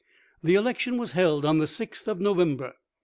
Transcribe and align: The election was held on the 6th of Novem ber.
The 0.41 0.55
election 0.55 0.97
was 0.97 1.11
held 1.11 1.45
on 1.45 1.59
the 1.59 1.67
6th 1.67 2.07
of 2.07 2.17
Novem 2.19 2.57
ber. 2.57 2.73